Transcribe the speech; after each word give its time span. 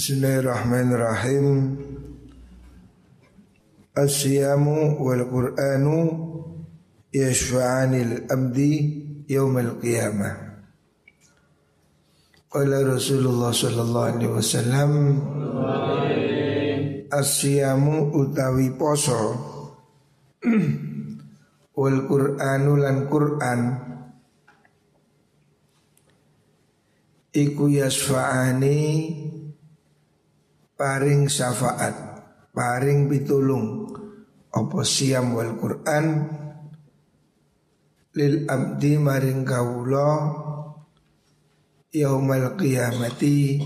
Bismillahirrahmanirrahim 0.00 1.76
Asyamu 3.92 4.96
wal 4.96 5.28
Qur'anu 5.28 5.98
yashfa'anil 7.12 8.24
abdi 8.32 8.72
yaumal 9.28 9.76
qiyamah 9.76 10.56
Qala 12.48 12.80
Rasulullah 12.80 13.52
sallallahu 13.52 14.08
alaihi 14.16 14.32
wasallam 14.32 14.92
Asyamu 17.12 18.16
utawi 18.16 18.72
poso 18.80 19.20
wal 21.76 21.98
Qur'anu 22.08 22.72
lan 22.80 23.04
Qur'an 23.04 23.60
Iku 27.36 27.68
yasfa'ani 27.68 28.80
paring 30.80 31.28
syafaat, 31.28 31.92
paring 32.56 33.04
pitulung. 33.04 33.92
Apa 34.48 34.80
siam 34.80 35.36
wal 35.36 35.60
Quran? 35.60 36.06
Lil 38.16 38.48
abdi 38.48 38.96
maring 38.96 39.44
kawula 39.44 40.08
yaumal 41.92 42.56
qiyamati 42.56 43.60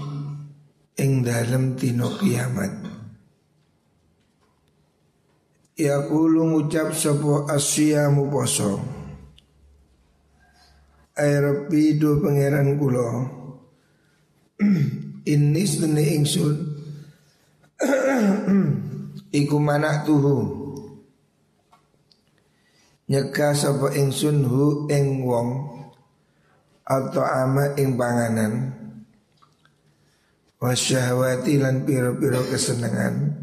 ing 0.98 1.10
dalem 1.22 1.78
tino 1.78 2.19
kiamat. 2.19 2.74
Ya 5.78 6.02
kulu 6.10 6.50
ngucap 6.50 6.92
sopo 6.98 7.46
asyamu 7.46 8.27
poso. 8.28 8.83
Ay 11.14 11.38
Rabbi 11.38 11.94
do 11.94 12.19
pangeran 12.19 12.74
kulo 12.74 13.06
Ini 15.34 15.62
sedene 15.62 16.02
ingsun 16.19 16.73
Iku 19.41 19.56
manak 19.59 20.06
tuhu. 20.06 20.62
Nyeka 23.05 23.53
sapa 23.53 23.92
ingsun 23.92 24.48
hu 24.48 24.89
ing 24.89 25.28
wong 25.28 25.48
Atau 26.84 27.25
ama 27.25 27.77
ing 27.77 27.97
panganan. 28.00 28.52
Wasyahwati 30.61 31.61
lan 31.61 31.84
piro-piro 31.84 32.41
kesenangan 32.48 33.36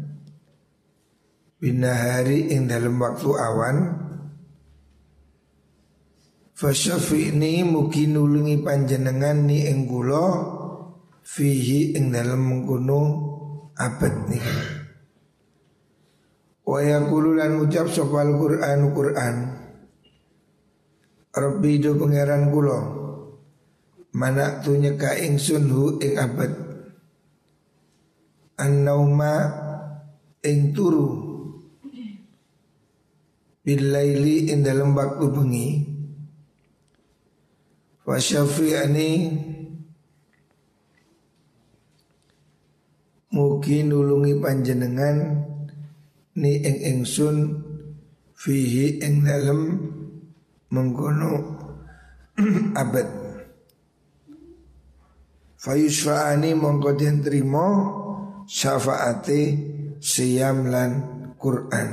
Binahari 1.62 2.50
ing 2.50 2.66
dalam 2.66 2.98
waktu 2.98 3.30
awan. 3.30 3.76
Fasyafi'ni 6.58 7.62
mugi 7.62 8.10
nulungi 8.10 8.58
panjenengan 8.62 9.46
ni 9.46 9.66
ing 9.66 9.86
kula 9.86 10.26
Fihi 11.22 11.94
ing 11.94 12.10
dalam 12.10 12.42
mengkuno 12.42 13.31
abad 13.76 14.14
nih 14.28 14.46
Wa 16.62 16.78
yaqulu 16.78 17.34
lan 17.36 17.58
ucap 17.58 17.90
sopal 17.90 18.38
Qur'an 18.38 18.80
Qur'an. 18.94 19.36
Rabbi 21.32 21.72
do 21.82 21.98
pangeran 21.98 22.54
kula. 22.54 22.80
Mana 24.12 24.60
tu 24.62 24.76
nyeka 24.76 25.16
ingsun 25.18 25.64
hu 25.72 25.98
ing 25.98 26.20
abad. 26.20 26.52
An-nauma 28.62 29.34
ing 30.44 30.70
turu. 30.76 31.32
Bilaili 33.62 34.52
ing 34.54 34.62
dalam 34.62 34.94
waktu 34.94 35.26
bengi. 35.34 35.68
Wa 38.06 38.18
syafi'ani 38.18 39.10
Mugi 43.32 43.80
nulungi 43.80 44.36
panjenengan 44.44 45.48
ni 46.36 46.60
ing 46.60 46.78
ingsun 46.84 47.64
fihi 48.36 49.00
ing 49.00 49.24
dalem 49.24 49.80
mengkono 50.68 51.32
abad. 52.82 53.08
Fayusfa'ani 55.56 56.52
mongko 56.52 56.92
den 56.92 57.24
trimo 57.24 57.68
syafaate 58.44 59.40
lan 60.68 60.90
Quran. 61.40 61.90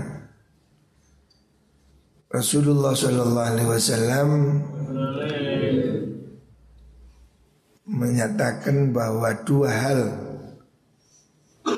Rasulullah 2.30 2.94
sallallahu 2.94 3.50
alaihi 3.56 3.70
wasallam 3.70 4.30
menyatakan 7.90 8.92
bahwa 8.92 9.34
dua 9.48 9.70
hal 9.72 10.29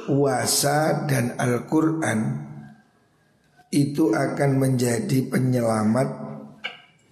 puasa 0.05 1.05
dan 1.05 1.35
Al-Quran 1.37 2.19
itu 3.71 4.11
akan 4.11 4.51
menjadi 4.59 5.31
penyelamat 5.31 6.09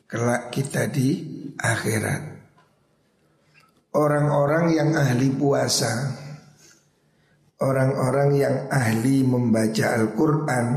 kelak 0.09 0.51
kita 0.51 0.91
di 0.91 1.23
akhirat. 1.55 2.21
Orang-orang 3.95 4.65
yang 4.75 4.91
ahli 4.93 5.33
puasa, 5.33 6.13
orang-orang 7.63 8.29
yang 8.37 8.55
ahli 8.69 9.25
membaca 9.25 9.97
Al-Quran, 9.97 10.67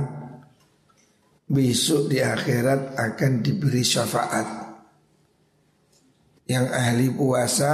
besok 1.50 2.08
di 2.08 2.24
akhirat 2.24 2.96
akan 2.96 3.32
diberi 3.44 3.84
syafaat. 3.84 4.48
Yang 6.48 6.66
ahli 6.72 7.08
puasa 7.12 7.72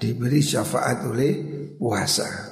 diberi 0.00 0.40
syafaat 0.40 0.98
oleh 1.04 1.32
puasa. 1.76 2.49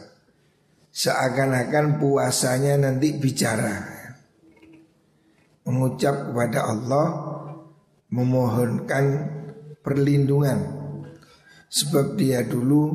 Seakan-akan 0.99 2.03
puasanya 2.03 2.75
nanti 2.75 3.15
bicara. 3.15 3.87
Mengucap 5.63 6.35
kepada 6.35 6.67
Allah 6.67 7.07
Memohonkan 8.09 9.05
perlindungan. 9.85 10.59
Sebab 11.69 12.17
dia 12.17 12.41
dulu 12.41 12.89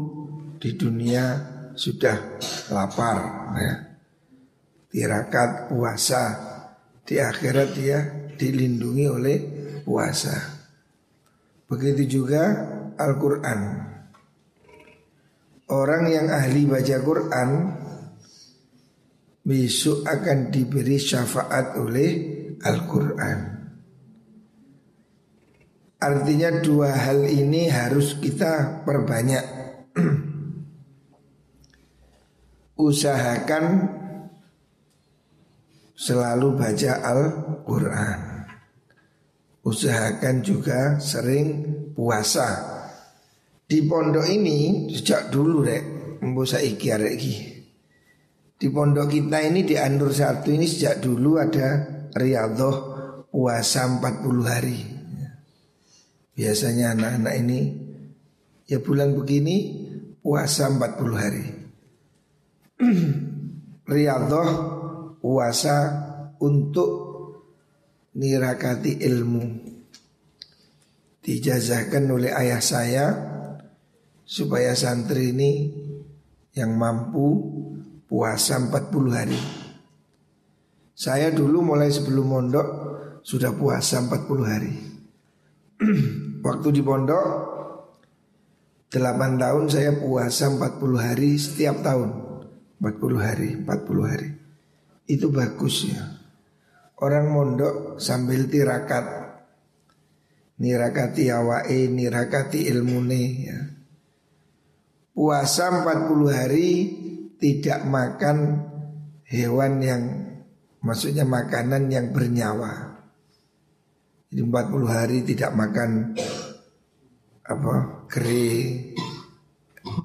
di 0.58 0.74
dunia 0.74 1.38
sudah 1.78 2.42
lapar 2.74 3.18
ya. 3.62 3.74
Tirakat 4.90 5.70
puasa 5.70 6.22
Di 7.06 7.22
akhirat 7.22 7.70
dia 7.78 8.00
dilindungi 8.36 9.06
oleh 9.06 9.38
puasa. 9.86 10.34
Begitu 11.68 12.20
juga 12.20 12.42
Al-Quran. 12.96 13.60
Orang 15.68 16.08
yang 16.08 16.32
ahli 16.32 16.64
baca 16.64 16.98
Quran 17.04 17.50
besok 19.44 20.08
akan 20.08 20.48
diberi 20.48 20.96
syafaat 20.96 21.76
oleh 21.76 22.12
Al-Quran. 22.64 23.40
Artinya 26.00 26.60
dua 26.64 26.96
hal 26.96 27.28
ini 27.28 27.68
harus 27.68 28.20
kita 28.20 28.84
perbanyak. 28.88 29.46
Usahakan 32.88 33.66
selalu 35.96 36.48
baca 36.60 36.92
Al-Quran. 37.04 38.20
Usahakan 39.64 40.44
juga 40.44 41.00
sering 41.00 41.48
puasa. 41.96 42.48
Di 43.64 43.80
pondok 43.88 44.28
ini 44.28 44.92
sejak 44.92 45.32
dulu 45.32 45.64
rek, 45.64 45.84
mbosa 46.20 46.60
iki 46.60 46.92
arek. 46.92 47.53
Di 48.64 48.72
pondok 48.72 49.12
kita 49.12 49.44
ini 49.44 49.68
di 49.68 49.76
Anur 49.76 50.16
satu 50.16 50.48
ini 50.48 50.64
sejak 50.64 51.04
dulu 51.04 51.36
ada 51.36 51.84
riadoh 52.16 52.76
puasa 53.28 53.84
40 54.00 54.40
hari. 54.48 54.80
Biasanya 56.32 56.96
anak-anak 56.96 57.36
ini 57.44 57.60
ya 58.64 58.80
bulan 58.80 59.20
begini 59.20 59.84
puasa 60.24 60.72
40 60.72 60.80
hari. 61.12 61.46
riadoh 64.00 64.50
puasa 65.20 65.76
untuk 66.40 66.92
nirakati 68.16 69.04
ilmu. 69.04 69.44
Dijazahkan 71.20 72.04
oleh 72.08 72.32
ayah 72.32 72.64
saya 72.64 73.06
supaya 74.24 74.72
santri 74.72 75.36
ini 75.36 75.52
yang 76.56 76.80
mampu 76.80 77.53
puasa 78.14 78.62
40 78.62 79.10
hari. 79.10 79.42
Saya 80.94 81.34
dulu 81.34 81.66
mulai 81.66 81.90
sebelum 81.90 82.30
mondok 82.30 82.68
sudah 83.26 83.58
puasa 83.58 84.06
40 84.06 84.46
hari. 84.46 84.74
Waktu 86.46 86.68
di 86.78 86.86
pondok 86.86 87.26
8 88.94 89.42
tahun 89.42 89.66
saya 89.66 89.98
puasa 89.98 90.54
40 90.54 90.78
hari 91.02 91.42
setiap 91.42 91.82
tahun. 91.82 92.22
40 92.78 93.18
hari, 93.18 93.50
40 93.66 93.66
hari. 94.06 94.30
Itu 95.10 95.34
bagus 95.34 95.90
ya. 95.90 96.06
Orang 97.02 97.34
mondok 97.34 97.98
sambil 97.98 98.46
tirakat. 98.46 99.26
Nirakati 100.62 101.34
awake, 101.34 101.90
nirakati 101.90 102.70
ilmune 102.70 103.24
ya. 103.42 103.60
Puasa 105.18 105.82
40 105.82 106.30
hari 106.30 106.70
tidak 107.44 107.84
makan 107.84 108.64
hewan 109.28 109.84
yang 109.84 110.04
maksudnya 110.80 111.28
makanan 111.28 111.92
yang 111.92 112.16
bernyawa. 112.16 113.04
Jadi 114.32 114.48
40 114.48 114.88
hari 114.88 115.18
tidak 115.28 115.52
makan 115.52 116.16
apa 117.44 118.08
keri, 118.08 118.96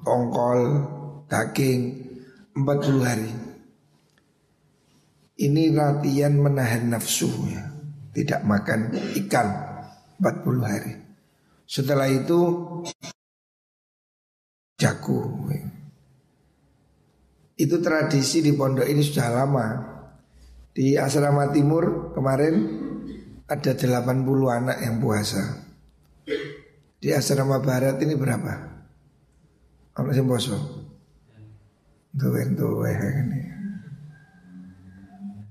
ongkol, 0.03 0.59
daging 1.31 2.11
40 2.59 3.07
hari. 3.07 3.31
Ini 5.39 5.71
latihan 5.71 6.35
menahan 6.35 6.91
nafsu 6.91 7.31
ya. 7.47 7.63
Tidak 8.11 8.43
makan 8.43 8.91
ikan 9.23 9.47
40 10.19 10.59
hari. 10.59 10.93
Setelah 11.63 12.11
itu 12.11 12.39
jago. 14.75 15.47
Itu 17.59 17.83
tradisi 17.83 18.39
di 18.39 18.55
pondok 18.55 18.87
ini 18.87 19.03
sudah 19.03 19.27
lama. 19.35 19.67
Di 20.71 20.95
asrama 20.95 21.51
timur 21.51 22.15
kemarin 22.15 22.55
ada 23.51 23.75
80 23.75 24.47
anak 24.47 24.79
yang 24.79 25.03
puasa. 25.03 25.67
Di 27.03 27.11
asrama 27.11 27.59
barat 27.59 27.99
ini 27.99 28.15
berapa? 28.15 28.53
Anak 29.99 30.15
yang 30.15 30.29
ini. 33.27 33.41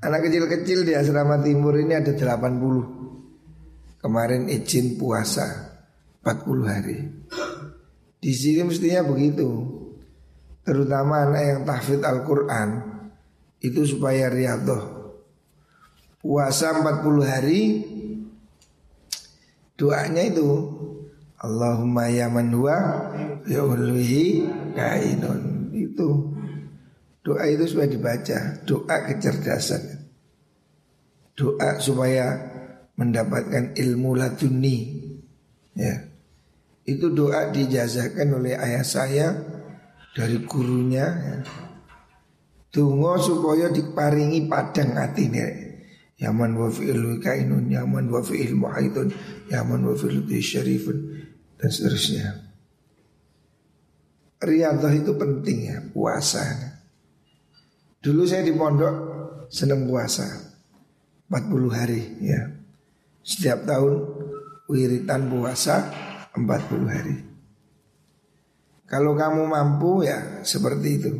Anak 0.00 0.32
kecil-kecil 0.32 0.88
di 0.88 0.96
asrama 0.96 1.44
timur 1.44 1.76
ini 1.76 1.92
ada 1.92 2.16
80. 2.16 4.00
Kemarin 4.00 4.48
izin 4.48 4.96
puasa 4.96 5.44
40 6.24 6.64
hari. 6.64 7.04
Di 8.16 8.32
sini 8.32 8.64
mestinya 8.64 9.04
begitu 9.04 9.77
terutama 10.68 11.24
anak 11.24 11.42
yang 11.48 11.60
tahfidz 11.64 12.04
Al-Quran 12.04 12.68
itu 13.64 13.88
supaya 13.88 14.28
riadoh. 14.28 15.16
Puasa 16.20 16.76
40 16.76 17.24
hari 17.24 17.62
doanya 19.80 20.28
itu 20.28 20.50
Allahumma 21.40 22.12
ya 22.12 22.28
man 22.28 22.52
huwa 22.52 23.08
ya 23.48 23.64
kainun. 24.76 25.72
Itu. 25.72 26.36
Doa 27.24 27.48
itu 27.48 27.64
supaya 27.64 27.88
dibaca 27.88 28.38
doa 28.68 28.96
kecerdasan. 29.08 30.04
Doa 31.32 31.80
supaya 31.80 32.36
mendapatkan 33.00 33.72
ilmu 33.72 34.20
laduni. 34.20 35.00
Ya. 35.72 36.12
Itu 36.84 37.14
doa 37.16 37.48
dijazakan 37.54 38.42
oleh 38.42 38.52
ayah 38.58 38.84
saya 38.84 39.28
dari 40.18 40.42
gurunya 40.42 41.06
ya. 41.06 41.36
Tungo 42.74 43.14
supaya 43.16 43.70
diparingi 43.70 44.50
padang 44.50 44.98
atine 44.98 45.46
Yaman 46.18 46.58
wa 46.58 46.68
fi'il 46.68 47.22
kainun 47.22 47.70
Yaman 47.70 48.10
wa 48.10 48.20
fi'il 48.20 48.58
muhaidun 48.58 49.14
Yaman 49.48 49.86
wa 49.86 49.94
fi'il 49.94 50.26
syarifun 50.42 50.98
Dan 51.54 51.70
seterusnya. 51.70 52.26
Riyadah 54.42 54.92
itu 54.94 55.14
penting 55.14 55.58
ya 55.70 55.78
Puasa. 55.94 56.42
Dulu 58.02 58.26
saya 58.26 58.42
di 58.42 58.52
pondok 58.52 58.94
Senang 59.48 59.88
puasa 59.88 60.28
40 61.30 61.72
hari 61.72 62.02
ya. 62.20 62.52
Setiap 63.22 63.64
tahun 63.64 63.94
Wiritan 64.68 65.32
puasa 65.32 65.88
40 66.36 66.44
hari 66.84 67.27
kalau 68.88 69.12
kamu 69.12 69.44
mampu 69.44 70.08
ya 70.08 70.40
seperti 70.40 70.88
itu. 70.96 71.12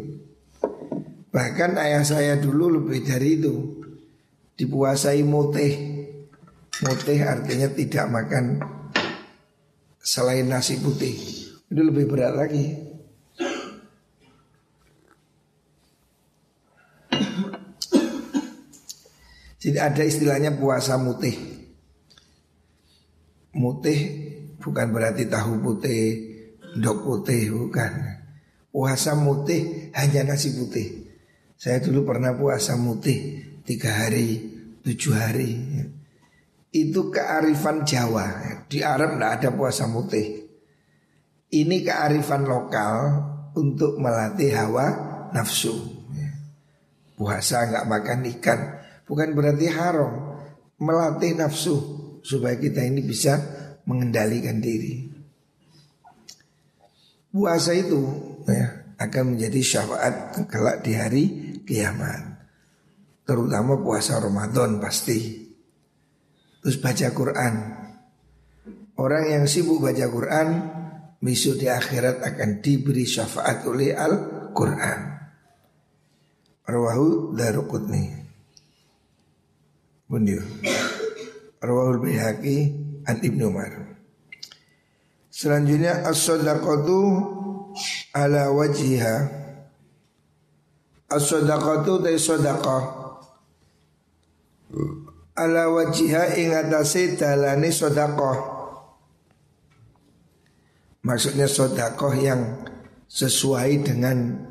Bahkan 1.29 1.76
ayah 1.76 2.00
saya 2.00 2.41
dulu 2.41 2.81
lebih 2.81 3.05
dari 3.05 3.37
itu. 3.37 3.85
Dipuasai 4.56 5.20
mutih. 5.20 5.76
Mutih 6.81 7.20
artinya 7.29 7.69
tidak 7.69 8.09
makan 8.09 8.44
selain 10.00 10.49
nasi 10.49 10.81
putih. 10.81 11.12
Itu 11.69 11.82
lebih 11.85 12.09
berat 12.09 12.32
lagi. 12.32 12.88
Jadi 19.59 19.76
ada 19.76 20.03
istilahnya 20.06 20.56
puasa 20.56 20.97
mutih. 20.97 21.37
Mutih 23.53 23.99
bukan 24.62 24.88
berarti 24.94 25.29
tahu 25.29 25.61
putih, 25.61 26.38
Dok 26.79 26.99
putih 27.03 27.51
bukan. 27.51 27.93
Puasa 28.71 29.19
mutih 29.19 29.91
hanya 29.99 30.23
nasi 30.23 30.55
putih. 30.55 31.11
Saya 31.59 31.83
dulu 31.83 32.07
pernah 32.07 32.39
puasa 32.39 32.79
mutih 32.79 33.43
Tiga 33.67 34.07
hari, 34.07 34.39
tujuh 34.81 35.13
hari. 35.13 35.53
Itu 36.73 37.11
kearifan 37.13 37.85
Jawa. 37.85 38.27
Di 38.71 38.81
Arab 38.81 39.19
tidak 39.19 39.33
ada 39.43 39.49
puasa 39.53 39.85
mutih. 39.91 40.47
Ini 41.49 41.77
kearifan 41.85 42.45
lokal 42.49 42.97
Untuk 43.59 43.99
melatih 43.99 44.55
hawa 44.55 44.87
nafsu. 45.35 45.75
Puasa 47.19 47.67
nggak 47.67 47.89
makan 47.91 48.21
ikan 48.39 48.61
Bukan 49.03 49.35
berarti 49.35 49.67
haram. 49.67 50.39
Melatih 50.79 51.35
nafsu 51.35 51.77
Supaya 52.23 52.55
kita 52.55 52.87
ini 52.87 53.03
bisa 53.03 53.37
mengendalikan 53.89 54.63
diri 54.63 55.18
Puasa 57.29 57.77
itu 57.77 58.01
ya, 58.49 58.89
akan 58.97 59.37
menjadi 59.37 59.61
syafaat 59.61 60.15
kelak 60.49 60.81
di 60.81 60.93
hari 60.97 61.25
kiamat. 61.69 62.41
Terutama 63.29 63.77
puasa 63.77 64.17
Ramadan 64.17 64.81
pasti. 64.81 65.49
Terus 66.65 66.81
baca 66.81 67.09
Quran. 67.13 67.55
Orang 68.99 69.25
yang 69.31 69.45
sibuk 69.45 69.85
baca 69.85 70.09
Quran 70.09 70.49
besok 71.21 71.61
di 71.61 71.69
akhirat 71.69 72.25
akan 72.25 72.51
diberi 72.65 73.05
syafaat 73.05 73.63
oleh 73.69 73.95
Al-Quran. 73.95 75.01
Rawahu 76.67 77.37
Daruqutni. 77.37 78.05
Bundir. 80.09 80.41
Rawahul 81.61 82.01
Bihaqi 82.01 82.57
an 83.05 83.21
Ibnu 83.21 83.45
Umar. 83.53 83.98
Selanjutnya 85.38 86.02
as-sadaqatu 86.02 86.99
ala 88.11 88.50
wajhiha. 88.50 89.17
As-sadaqatu 91.06 92.02
ta 92.02 92.11
sadaqah. 92.11 92.82
Ala 95.39 95.70
wajhiha 95.70 96.34
ing 96.43 96.51
atase 96.58 97.15
dalane 97.15 97.70
sedekah. 97.70 98.39
Maksudnya 101.06 101.46
sedekah 101.46 102.15
yang 102.19 102.67
sesuai 103.06 103.86
dengan 103.86 104.43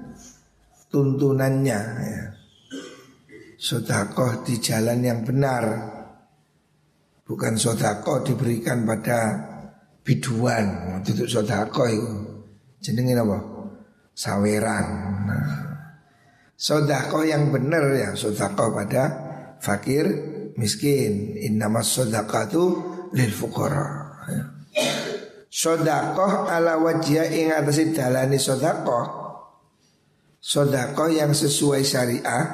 tuntunannya 0.87 1.81
ya. 1.99 2.23
Sodakoh 3.57 4.45
di 4.45 4.61
jalan 4.61 5.01
yang 5.01 5.25
benar 5.25 5.65
Bukan 7.25 7.57
sodakoh 7.59 8.21
diberikan 8.23 8.85
pada 8.87 9.56
biduan 10.07 11.03
duduk 11.03 11.27
sodako 11.27 11.83
itu 11.91 12.11
jenengin 12.79 13.19
apa 13.19 13.43
saweran 14.15 14.87
nah, 15.27 15.51
sodako 16.55 17.27
yang 17.27 17.51
benar 17.51 17.91
ya 17.91 18.15
sodako 18.15 18.71
pada 18.71 19.27
fakir 19.59 20.07
miskin. 20.57 21.37
Innamas 21.37 21.93
sodakatu 21.93 22.63
lil 23.13 23.31
fukara 23.31 23.87
ya. 24.27 24.43
Sodako 25.47 26.49
ala 26.49 26.75
wajah 26.77 27.31
ing 27.31 27.55
atasi 27.55 27.95
dalani 27.95 28.35
sodako 28.35 29.25
Sodako 30.37 31.09
yang 31.09 31.33
sesuai 31.33 31.81
syariah 31.81 32.45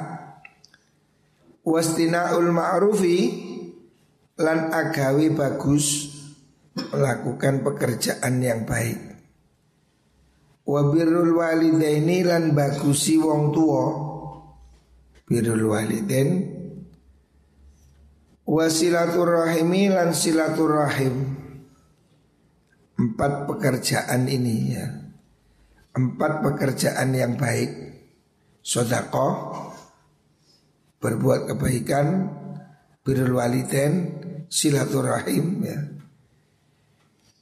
Wastina'ul 1.66 2.48
ma'rufi 2.48 3.18
Lan 4.40 4.72
agawi 4.72 5.36
bagus 5.36 6.16
melakukan 6.94 7.66
pekerjaan 7.66 8.38
yang 8.38 8.62
baik. 8.62 8.96
Wabirul 10.64 11.36
walidaini 11.36 12.24
lan 12.24 12.56
bagusi 12.56 13.20
wong 13.20 13.52
tua. 13.52 13.86
Birul 15.28 15.68
walidain 15.68 16.30
wasilaturrahimi 18.48 19.92
lan 19.92 20.16
silaturrahim. 20.16 21.36
Empat 22.94 23.50
pekerjaan 23.50 24.30
ini 24.30 24.56
ya. 24.72 24.86
Empat 25.92 26.40
pekerjaan 26.40 27.12
yang 27.12 27.36
baik. 27.36 27.92
Sodako 28.64 29.52
berbuat 30.96 31.52
kebaikan, 31.52 32.32
birul 33.04 33.36
walidain, 33.36 34.24
silaturrahim 34.48 35.60
ya 35.60 35.76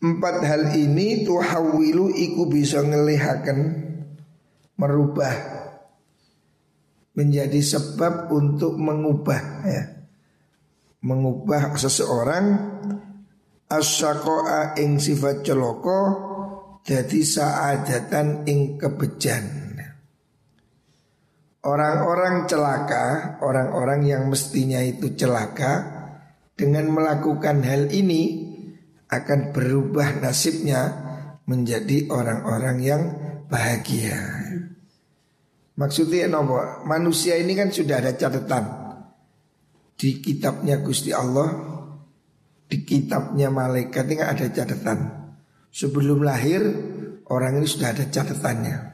Empat 0.03 0.43
hal 0.43 0.75
ini 0.75 1.23
tuhawilu 1.23 2.11
iku 2.11 2.51
bisa 2.51 2.83
ngelihakan 2.83 3.59
merubah 4.75 5.31
menjadi 7.15 7.63
sebab 7.63 8.27
untuk 8.35 8.83
mengubah 8.83 9.43
ya. 9.63 9.85
Mengubah 11.07 11.79
seseorang 11.79 12.47
asyakoa 13.71 14.75
ing 14.83 14.99
sifat 14.99 15.47
celoko 15.47 16.01
jadi 16.83 17.21
saadatan 17.23 18.43
ing 18.47 18.83
kebejan. 18.83 19.63
Orang-orang 21.63 22.51
celaka, 22.51 23.39
orang-orang 23.39 24.03
yang 24.03 24.27
mestinya 24.27 24.83
itu 24.83 25.15
celaka 25.15 26.03
dengan 26.59 26.91
melakukan 26.91 27.63
hal 27.63 27.87
ini 27.95 28.52
akan 29.13 29.53
berubah 29.53 30.25
nasibnya 30.25 30.81
menjadi 31.45 32.09
orang-orang 32.09 32.77
yang 32.81 33.03
bahagia. 33.53 34.17
Maksudnya 35.77 36.33
nopo 36.33 36.57
manusia 36.89 37.37
ini 37.37 37.53
kan 37.53 37.69
sudah 37.69 38.01
ada 38.01 38.17
catatan 38.17 38.65
di 40.01 40.25
kitabnya 40.25 40.81
Gusti 40.81 41.13
Allah, 41.13 41.53
di 42.65 42.81
kitabnya 42.89 43.53
malaikat 43.53 44.09
ini 44.09 44.25
ada 44.25 44.49
catatan. 44.49 44.99
Sebelum 45.73 46.25
lahir 46.25 46.61
orang 47.29 47.61
ini 47.61 47.69
sudah 47.69 47.97
ada 47.97 48.05
catatannya 48.09 48.93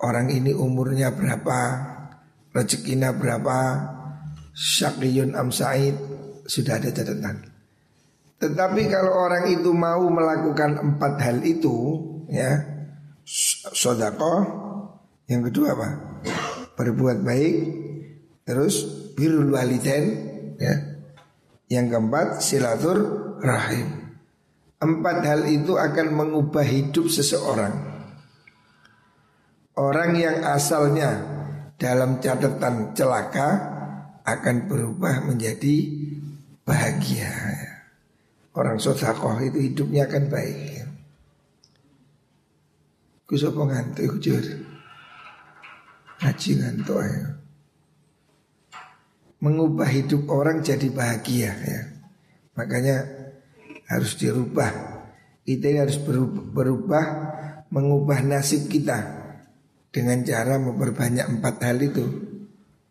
orang 0.00 0.32
ini 0.32 0.52
umurnya 0.56 1.12
berapa, 1.12 1.60
rezekinya 2.56 3.12
berapa, 3.12 3.58
syakiyun 4.56 5.36
am 5.36 5.52
sa'id, 5.52 5.94
sudah 6.48 6.80
ada 6.80 6.90
catatan. 6.90 7.49
Tetapi 8.40 8.88
kalau 8.88 9.12
orang 9.28 9.52
itu 9.52 9.68
mau 9.76 10.00
melakukan 10.08 10.80
empat 10.80 11.20
hal 11.20 11.44
itu, 11.44 11.76
ya, 12.32 12.56
sodako, 13.76 14.48
yang 15.28 15.44
kedua 15.44 15.76
apa? 15.76 15.88
Berbuat 16.72 17.20
baik, 17.20 17.56
terus 18.48 18.88
birul 19.12 19.52
waliden, 19.52 20.04
ya. 20.56 20.74
Yang 21.68 21.86
keempat 21.94 22.28
silatur 22.40 22.98
rahim. 23.44 24.16
Empat 24.80 25.20
hal 25.22 25.44
itu 25.44 25.76
akan 25.76 26.08
mengubah 26.16 26.64
hidup 26.64 27.12
seseorang. 27.12 27.76
Orang 29.76 30.16
yang 30.16 30.40
asalnya 30.48 31.20
dalam 31.76 32.18
catatan 32.24 32.96
celaka 32.96 33.48
akan 34.24 34.56
berubah 34.66 35.28
menjadi 35.28 35.76
bahagia. 36.64 37.69
Orang 38.50 38.82
sodakoh 38.82 39.38
itu 39.38 39.58
hidupnya 39.70 40.10
akan 40.10 40.24
baik. 40.26 40.82
Kusapa 43.30 43.62
ngantuk 43.62 44.18
jujur. 44.18 44.42
Ngaji 46.18 46.50
ngantuk 46.58 46.98
ya. 46.98 47.22
Mengubah 49.40 49.88
hidup 49.88 50.26
orang 50.28 50.66
jadi 50.66 50.90
bahagia 50.90 51.54
ya. 51.54 51.80
Makanya 52.58 53.06
harus 53.86 54.18
dirubah. 54.18 54.98
Kita 55.46 55.66
harus 55.78 55.96
berubah, 56.02 56.42
berubah 56.50 57.04
mengubah 57.70 58.26
nasib 58.26 58.66
kita 58.66 58.98
dengan 59.94 60.22
cara 60.26 60.58
memperbanyak 60.58 61.26
empat 61.38 61.54
hal 61.62 61.78
itu 61.82 62.06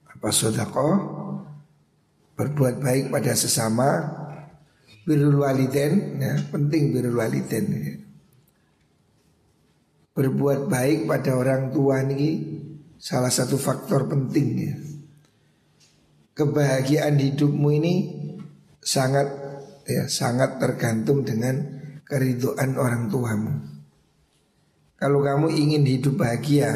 apa 0.08 0.32
sodako 0.32 0.88
berbuat 2.36 2.80
baik 2.84 3.12
pada 3.12 3.36
sesama 3.36 3.88
birul 5.10 5.42
waliden 5.42 6.22
ya, 6.22 6.38
penting 6.54 6.94
birul 6.94 7.18
waliden 7.18 7.66
ya. 7.74 7.98
berbuat 10.14 10.70
baik 10.70 11.10
pada 11.10 11.34
orang 11.34 11.74
tua 11.74 12.06
ini 12.06 12.62
salah 13.02 13.34
satu 13.34 13.58
faktor 13.58 14.06
penting 14.06 14.48
ya. 14.54 14.76
kebahagiaan 16.38 17.18
hidupmu 17.18 17.70
ini 17.74 17.94
sangat 18.78 19.26
ya 19.90 20.06
sangat 20.06 20.62
tergantung 20.62 21.26
dengan 21.26 21.82
keriduan 22.06 22.78
orang 22.78 23.10
tuamu 23.10 23.80
kalau 25.00 25.24
kamu 25.24 25.48
ingin 25.56 25.88
hidup 25.88 26.20
bahagia, 26.20 26.76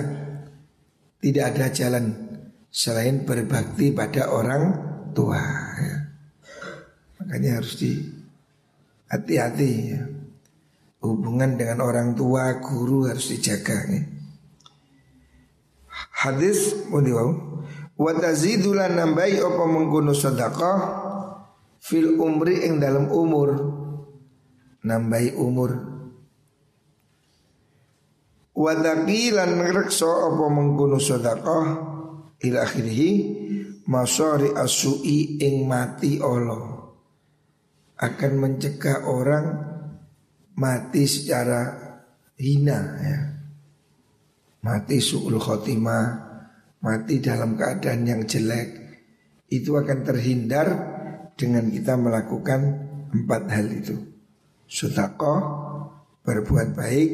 tidak 1.19 1.43
ada 1.51 1.67
jalan 1.75 2.05
selain 2.71 3.27
berbakti 3.27 3.91
pada 3.91 4.31
orang 4.31 4.63
tua. 5.11 5.43
Ya. 5.75 5.95
Makanya 7.19 7.59
harus 7.59 7.75
di 7.75 7.99
hati-hati 9.13 9.71
ya. 9.93 10.01
Hubungan 11.03 11.59
dengan 11.59 11.85
orang 11.85 12.17
tua, 12.17 12.57
guru 12.63 13.05
harus 13.05 13.29
dijaga. 13.29 13.77
Ya. 13.91 14.01
Hadis 16.25 16.87
mudiwau 16.89 17.61
wa 17.93 18.11
tazidulan 18.17 18.97
nambai 18.97 19.37
apa 19.37 19.63
mengkono 19.69 20.15
sedekah 20.15 20.77
fil 21.83 22.17
umri 22.17 22.65
ing 22.65 22.81
dalam 22.81 23.11
umur 23.11 23.49
nambai 24.81 25.35
umur 25.37 25.93
Wadaki 28.53 29.33
lan 29.33 29.65
rekso 29.73 30.29
apa 30.29 30.45
mengkuno 30.45 31.01
sedekah 31.01 31.65
ila 32.37 32.59
akhirih 32.61 33.13
masari 33.89 34.53
asui 34.53 35.41
ing 35.41 35.65
mati 35.65 36.21
Allah 36.21 36.72
akan 37.99 38.31
mencegah 38.37 39.05
orang 39.05 39.45
mati 40.57 41.05
secara 41.05 41.61
hina 42.37 42.79
ya. 43.01 43.19
Mati 44.63 45.03
su'ul 45.03 45.37
khotimah, 45.43 46.05
mati 46.79 47.19
dalam 47.19 47.59
keadaan 47.59 48.07
yang 48.07 48.21
jelek 48.23 48.79
itu 49.51 49.75
akan 49.75 50.07
terhindar 50.07 50.67
dengan 51.35 51.67
kita 51.67 51.99
melakukan 51.99 52.61
empat 53.11 53.43
hal 53.51 53.67
itu. 53.69 53.97
Sedekah, 54.65 55.41
berbuat 56.23 56.73
baik, 56.73 57.11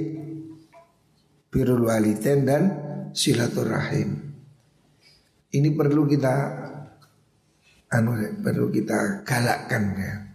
birrul 1.50 1.90
waliden 1.90 2.46
dan 2.46 2.64
silaturahim. 3.12 4.30
Ini 5.50 5.74
perlu 5.74 6.06
kita 6.06 6.36
anu 7.90 8.14
perlu 8.46 8.70
kita 8.70 9.26
galakkan 9.26 9.84
ya. 9.98 10.29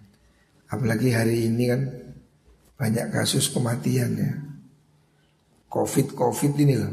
Apalagi 0.71 1.13
hari 1.13 1.49
ini 1.51 1.65
kan 1.69 1.83
banyak 2.75 3.13
kasus 3.15 3.53
kematian 3.53 4.11
ya. 4.19 4.33
Covid 5.71 6.15
Covid 6.15 6.53
ini 6.61 6.75
loh. 6.79 6.93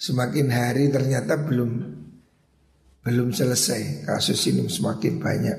Semakin 0.00 0.48
hari 0.48 0.88
ternyata 0.88 1.36
belum 1.38 1.70
belum 3.00 3.28
selesai 3.32 4.04
kasus 4.04 4.40
ini 4.48 4.66
semakin 4.68 5.20
banyak. 5.20 5.58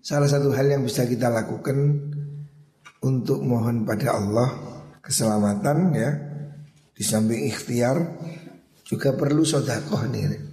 Salah 0.00 0.28
satu 0.28 0.52
hal 0.56 0.72
yang 0.72 0.82
bisa 0.84 1.04
kita 1.04 1.28
lakukan 1.28 1.76
untuk 3.04 3.44
mohon 3.44 3.84
pada 3.84 4.16
Allah 4.16 4.48
keselamatan 5.04 5.78
ya 5.92 6.10
di 6.96 7.04
samping 7.04 7.46
ikhtiar 7.46 7.96
juga 8.88 9.12
perlu 9.12 9.44
sodakoh 9.44 10.08
nih. 10.08 10.48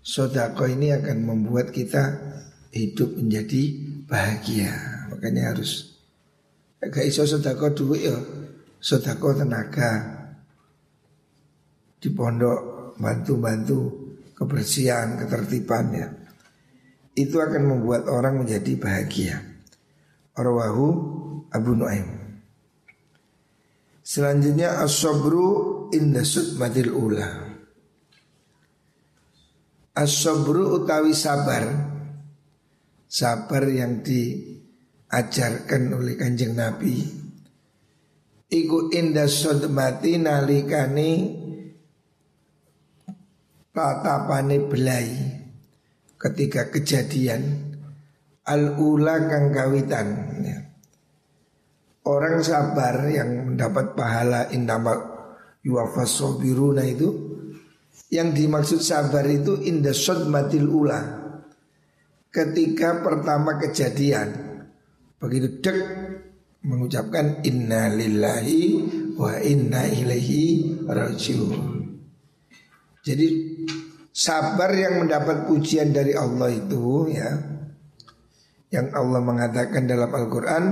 Sodakoh 0.00 0.70
ini 0.70 0.94
akan 0.94 1.18
membuat 1.26 1.74
kita 1.74 2.29
hidup 2.70 3.18
menjadi 3.18 3.62
bahagia. 4.06 4.72
Makanya 5.10 5.54
harus 5.54 5.98
agak 6.82 7.06
iso 7.06 7.26
sodakoh 7.26 7.70
dulu 7.74 7.94
ya. 7.98 8.16
Sodakoh 8.80 9.36
tenaga 9.36 10.20
di 12.00 12.08
pondok 12.08 12.96
bantu-bantu 12.96 13.78
kebersihan, 14.32 15.20
ketertiban 15.20 15.86
ya. 15.92 16.08
Itu 17.12 17.42
akan 17.42 17.62
membuat 17.76 18.08
orang 18.08 18.40
menjadi 18.40 18.72
bahagia. 18.80 19.36
Arwahu 20.32 20.88
Abu 21.52 21.76
Nuaim. 21.76 22.08
Selanjutnya 24.00 24.80
as-sabru 24.80 25.86
inda 25.92 26.24
sudmatil 26.24 26.90
ula. 26.90 27.28
As-sabru 29.92 30.80
utawi 30.80 31.12
sabar. 31.12 31.89
Sabar 33.10 33.66
yang 33.66 34.06
diajarkan 34.06 35.98
oleh 35.98 36.14
Kanjeng 36.14 36.54
Nabi. 36.54 37.02
Iku 38.46 38.94
inda 38.94 39.26
sudmati 39.26 40.14
nalikani 40.14 41.10
tatapane 43.74 44.62
belai 44.62 45.10
ketika 46.14 46.70
kejadian 46.70 47.74
al-ula 48.46 49.26
kang 49.26 49.50
kawitan 49.50 50.08
ya. 50.46 50.58
Orang 52.06 52.46
sabar 52.46 53.10
yang 53.10 53.54
mendapat 53.54 53.98
pahala 53.98 54.54
indama 54.54 54.94
yuwafasobiruna 55.66 56.86
itu 56.86 57.30
Yang 58.10 58.28
dimaksud 58.42 58.80
sabar 58.82 59.22
itu 59.30 59.54
inda 59.62 59.94
sodmatil 59.94 60.66
ula 60.66 60.98
Ketika 62.30 63.02
pertama 63.02 63.58
kejadian 63.58 64.50
Begitu 65.20 65.60
dek 65.60 65.78
mengucapkan 66.64 67.44
inna 67.44 67.92
lillahi 67.92 68.60
wa 69.20 69.36
inna 69.36 69.84
ilaihi 69.84 70.80
rajiun. 70.88 71.60
Jadi 73.04 73.28
sabar 74.08 74.72
yang 74.72 75.04
mendapat 75.04 75.44
pujian 75.44 75.92
dari 75.92 76.16
Allah 76.16 76.48
itu 76.56 77.12
ya 77.12 77.36
yang 78.72 78.88
Allah 78.96 79.20
mengatakan 79.20 79.84
dalam 79.84 80.08
Al-Qur'an 80.08 80.64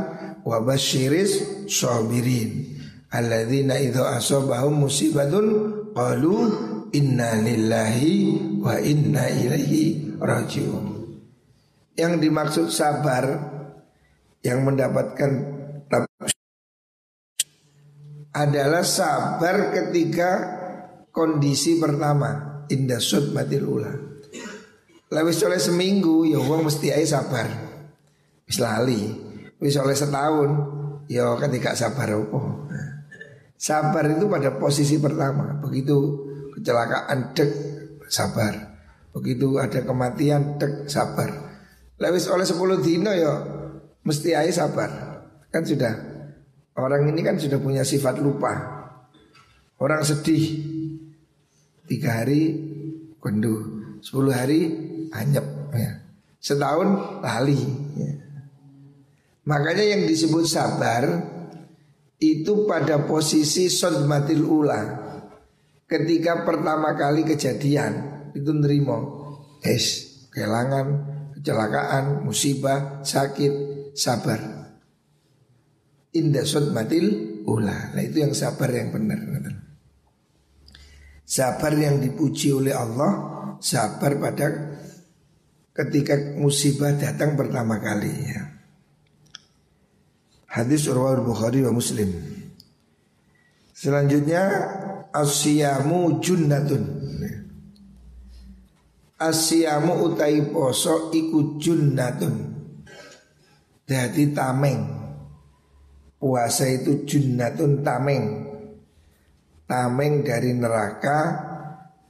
wa 0.48 0.64
basyiris 0.64 1.68
sabirin 1.68 2.72
alladzina 3.12 3.76
idza 3.76 4.16
asabahum 4.16 4.88
musibatun 4.88 5.46
qalu 5.92 6.36
inna 6.96 7.36
lillahi 7.36 8.16
wa 8.64 8.80
inna 8.80 9.28
ilaihi 9.28 10.16
rajiun. 10.24 10.97
Yang 11.98 12.12
dimaksud 12.22 12.66
sabar 12.70 13.26
yang 14.46 14.62
mendapatkan 14.62 15.30
adalah 18.38 18.86
sabar 18.86 19.74
ketika 19.74 20.30
kondisi 21.10 21.82
pertama 21.82 22.62
indah 22.70 23.02
matil 23.34 23.64
ula. 23.66 23.92
Lewis 25.08 25.40
oleh 25.42 25.58
seminggu 25.58 26.28
ya 26.28 26.38
uang 26.38 26.68
mesti 26.68 26.94
aja 26.94 27.18
sabar. 27.18 27.48
Wis 28.44 28.60
lali. 28.60 29.02
Wis 29.58 29.74
oleh 29.80 29.96
setahun 29.96 30.50
ya 31.10 31.34
ketika 31.40 31.74
sabar 31.74 32.14
opo. 32.14 32.68
Sabar 33.58 34.06
itu 34.06 34.30
pada 34.30 34.54
posisi 34.54 35.02
pertama. 35.02 35.58
Begitu 35.58 35.96
kecelakaan 36.54 37.34
dek 37.34 37.50
sabar. 38.06 38.54
Begitu 39.16 39.58
ada 39.58 39.82
kematian 39.82 40.60
dek 40.60 40.86
sabar. 40.86 41.47
Lewis 41.98 42.30
oleh 42.30 42.46
10 42.46 42.86
dino 42.86 43.10
ya 43.10 43.34
mesti 44.06 44.32
aja 44.34 44.64
sabar. 44.64 44.90
Kan 45.50 45.66
sudah 45.66 45.92
orang 46.78 47.10
ini 47.10 47.20
kan 47.26 47.36
sudah 47.36 47.58
punya 47.58 47.82
sifat 47.82 48.22
lupa. 48.22 48.54
Orang 49.78 50.02
sedih 50.02 50.42
tiga 51.86 52.22
hari 52.22 52.54
kendu, 53.22 53.54
sepuluh 54.02 54.34
hari 54.34 54.74
anyep 55.14 55.46
ya. 55.74 55.90
Setahun 56.38 57.22
lali 57.22 57.58
ya. 57.98 58.12
Makanya 59.46 59.84
yang 59.96 60.02
disebut 60.06 60.44
sabar 60.46 61.06
itu 62.18 62.66
pada 62.66 63.06
posisi 63.06 63.70
sodmatil 63.70 64.44
ula 64.44 64.82
Ketika 65.88 66.44
pertama 66.44 66.92
kali 66.92 67.24
kejadian 67.24 67.92
itu 68.36 68.52
nerimo 68.52 69.16
Es, 69.64 70.04
kehilangan, 70.28 71.17
kecelakaan, 71.38 72.26
musibah, 72.26 73.06
sakit, 73.06 73.54
sabar 73.94 74.40
Indah 76.12 76.42
sodmatil 76.42 77.40
ula 77.46 77.94
Nah 77.94 78.02
itu 78.02 78.26
yang 78.26 78.34
sabar 78.34 78.68
yang 78.74 78.90
benar 78.90 79.22
Sabar 81.22 81.72
yang 81.78 82.02
dipuji 82.02 82.50
oleh 82.50 82.74
Allah 82.74 83.12
Sabar 83.62 84.18
pada 84.18 84.48
ketika 85.78 86.34
musibah 86.34 86.90
datang 86.98 87.38
pertama 87.38 87.78
kali 87.78 88.10
ya. 88.10 88.42
Hadis 90.50 90.90
Urwah 90.90 91.22
Bukhari 91.22 91.62
wa 91.62 91.70
Muslim. 91.70 92.10
Selanjutnya 93.70 94.42
asyamu 95.14 96.18
junnatun. 96.18 96.97
Asyamu 99.18 100.06
utai 100.06 100.46
poso 100.54 101.10
iku 101.10 101.58
junnatun. 101.58 102.34
Jadi 103.82 104.30
tameng. 104.30 104.80
Puasa 106.18 106.70
itu 106.70 107.02
junnatun 107.02 107.82
tameng. 107.82 108.24
Tameng 109.66 110.22
dari 110.22 110.54
neraka, 110.54 111.18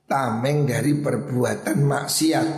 tameng 0.05 0.69
dari 0.69 0.93
perbuatan 1.01 1.79
maksiat. 1.81 2.49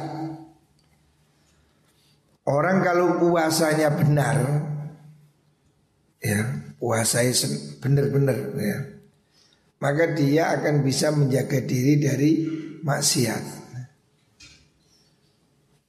Orang 2.50 2.82
kalau 2.82 3.22
puasanya 3.22 3.94
benar 3.94 4.36
ya 6.20 6.40
puasai 6.76 7.32
benar-benar 7.80 8.52
ya 8.60 8.78
maka 9.80 10.12
dia 10.12 10.52
akan 10.52 10.84
bisa 10.84 11.08
menjaga 11.16 11.64
diri 11.64 11.96
dari 11.96 12.32
maksiat 12.84 13.59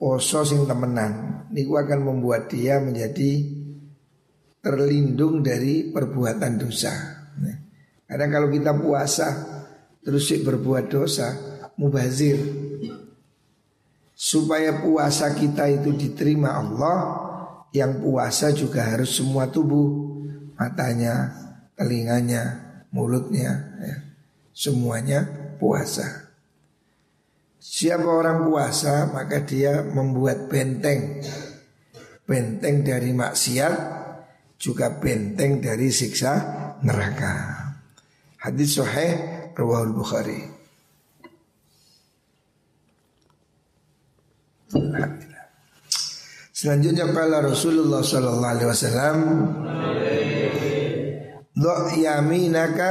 poso 0.02 0.42
sing 0.42 0.66
temenan. 0.66 1.46
Niku 1.54 1.78
akan 1.78 2.02
membuat 2.02 2.50
dia 2.50 2.82
menjadi 2.82 3.46
terlindung 4.58 5.46
dari 5.46 5.94
perbuatan 5.94 6.58
dosa. 6.58 6.90
Karena 8.10 8.28
kalau 8.28 8.50
kita 8.50 8.74
puasa 8.82 9.28
terus 10.02 10.26
berbuat 10.34 10.90
dosa 10.90 11.38
mubazir. 11.78 12.42
Supaya 14.18 14.82
puasa 14.82 15.34
kita 15.34 15.66
itu 15.66 15.98
diterima 15.98 16.54
Allah 16.54 17.30
Yang 17.72 17.94
puasa 18.04 18.52
juga 18.52 18.84
harus 18.84 19.16
semua 19.16 19.48
tubuh. 19.48 20.12
Matanya, 20.60 21.32
telinganya, 21.80 22.44
mulutnya 22.92 23.80
ya. 23.80 23.96
Semuanya 24.52 25.24
puasa 25.56 26.31
Siapa 27.62 28.10
orang 28.10 28.50
puasa 28.50 29.06
maka 29.13 29.45
dia 29.45 29.86
membuat 29.86 30.50
benteng. 30.50 31.21
Benteng 32.26 32.82
dari 32.82 33.13
maksiat 33.13 34.02
Juga 34.62 34.93
benteng 34.93 35.58
dari 35.58 35.89
siksa 35.89 36.34
neraka. 36.86 37.34
Hadis 38.45 38.78
Sahih 38.78 39.13
Rawahul 39.58 39.93
Bukhari. 39.93 40.38
Selanjutnya 46.54 47.10
kala 47.10 47.41
Rasulullah 47.41 48.06
sallallahu 48.06 48.54
alaihi 48.54 48.69
wasallam 48.69 49.17
Dha' 51.58 51.89
yaminaka 51.97 52.89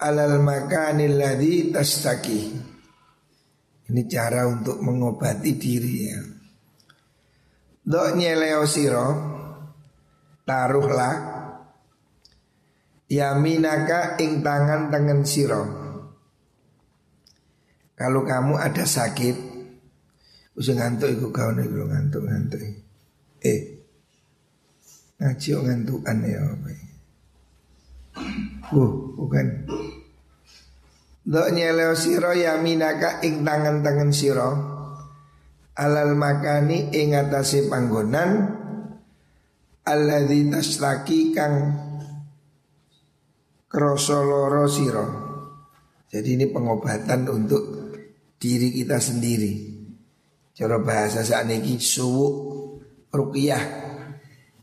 alal 0.00 0.40
makanil 0.40 1.20
ladzi 1.20 1.68
tastaki. 1.68 2.73
Ini 3.84 4.02
cara 4.08 4.48
untuk 4.48 4.80
mengobati 4.80 5.60
diri 5.60 5.94
ya. 6.08 6.20
Dha' 7.84 8.16
nyeleo 8.16 8.64
siro 8.64 9.08
taruhlah 10.48 11.14
yaminaka 13.12 14.16
ing 14.20 14.40
tangan 14.40 14.88
tangan 14.88 15.20
siro. 15.28 15.62
Kalau 17.94 18.24
kamu 18.24 18.56
ada 18.56 18.88
sakit 18.88 19.54
Usah 20.54 20.78
ngantuk 20.78 21.10
iku 21.10 21.28
kawan 21.34 21.66
iku 21.66 21.82
ngantuk 21.90 22.22
ngantuk. 22.30 22.62
Eh. 23.42 23.60
Ngaji 25.18 25.48
ngantukan 25.50 26.18
ya 26.26 26.42
Uh, 28.70 28.90
bukan. 29.18 29.66
Dok 31.24 31.56
nyeleo 31.56 31.96
siro 31.96 32.36
yaminaka 32.36 33.24
ing 33.24 33.48
tangan-tangan 33.48 34.12
siro 34.12 34.50
Alal 35.74 36.14
makani 36.14 36.92
ing 36.94 37.16
atase 37.16 37.66
panggonan. 37.66 38.60
Alladhi 39.84 40.48
tasraki 40.52 41.32
kang 41.32 41.56
Krosoloro 43.66 44.68
siro 44.68 45.06
Jadi 46.12 46.28
ini 46.38 46.46
pengobatan 46.46 47.26
untuk 47.26 47.64
diri 48.38 48.70
kita 48.70 49.00
sendiri. 49.00 49.52
Cara 50.54 50.78
bahasa 50.78 51.26
saat 51.26 51.50
ini 51.50 51.80
suwuk 51.80 52.34
ruqyah. 53.10 53.64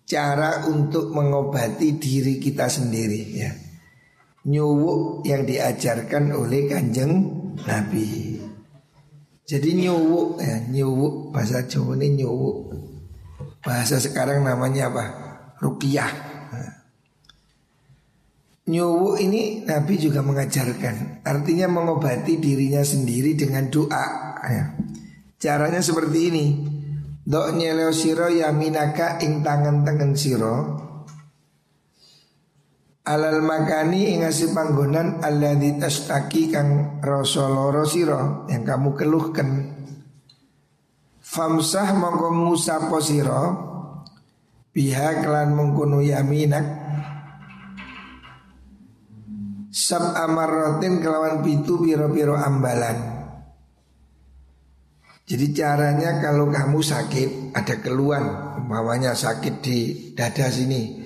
Cara 0.08 0.70
untuk 0.70 1.12
mengobati 1.12 2.00
diri 2.00 2.40
kita 2.40 2.72
sendiri 2.72 3.22
ya 3.36 3.71
Nyuwuk 4.42 5.22
yang 5.26 5.46
diajarkan 5.46 6.34
oleh 6.34 6.66
kanjeng 6.66 7.30
Nabi 7.62 8.42
Jadi 9.46 9.70
nyuwuk 9.86 10.42
ya 10.42 10.66
Nyuwuk 10.66 11.30
bahasa 11.30 11.62
Jawa 11.70 11.94
ini 12.02 12.26
nyuwuk 12.26 12.74
Bahasa 13.62 14.02
sekarang 14.02 14.42
namanya 14.42 14.90
apa? 14.90 15.06
Ruqyah 15.62 16.12
Nyuwuk 18.72 19.22
ini 19.22 19.62
Nabi 19.66 20.02
juga 20.02 20.26
mengajarkan 20.26 21.22
Artinya 21.22 21.70
mengobati 21.70 22.42
dirinya 22.42 22.82
sendiri 22.82 23.38
dengan 23.38 23.70
doa 23.70 24.32
ya. 24.50 24.74
Caranya 25.42 25.82
seperti 25.82 26.20
ini. 26.30 26.46
Dok 27.22 27.54
nyeleo 27.54 27.94
siro 27.94 28.30
yaminaka 28.30 29.22
ing 29.22 29.46
tangan 29.46 29.86
tangan 29.86 30.18
siro 30.18 30.56
Alal 33.02 33.42
makani 33.42 34.14
ing 34.14 34.30
asih 34.30 34.54
panggonan 34.54 35.26
alladzi 35.26 35.82
tashtaki 35.82 36.54
kang 36.54 37.02
rasoloro 37.02 37.82
siro 37.82 38.46
yang 38.46 38.62
kamu 38.62 38.94
keluhkan. 38.94 39.50
Famsah 41.18 41.98
mongko 41.98 42.30
musapo 42.30 43.02
siro 43.02 43.42
biha 44.70 45.26
kelan 45.26 45.58
mengkunu 45.58 46.06
yaminak 46.06 46.66
Sab 49.72 50.12
amarotin 50.20 51.00
kelawan 51.00 51.40
pitu 51.40 51.80
biro-biro 51.80 52.36
ambalan 52.36 53.24
Jadi 55.24 55.56
caranya 55.56 56.20
kalau 56.20 56.52
kamu 56.52 56.84
sakit 56.84 57.56
Ada 57.56 57.80
keluhan 57.80 58.60
Umpamanya 58.60 59.16
sakit 59.16 59.64
di 59.64 59.80
dada 60.12 60.52
sini 60.52 61.01